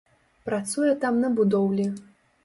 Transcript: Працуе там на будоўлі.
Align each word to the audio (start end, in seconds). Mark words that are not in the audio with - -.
Працуе 0.49 0.93
там 1.03 1.19
на 1.25 1.29
будоўлі. 1.39 1.85